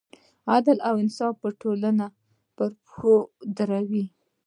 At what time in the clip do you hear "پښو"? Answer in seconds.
2.85-3.15